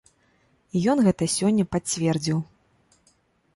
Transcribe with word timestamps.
І 0.77 0.81
ён 0.93 0.97
гэта 1.09 1.27
сёння 1.35 1.63
пацвердзіў. 1.73 2.43